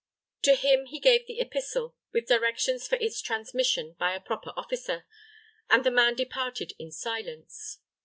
[0.41, 5.05] To him he gave the epistle, with directions for its transmission by a proper officer,
[5.69, 7.77] and the man departed in silence.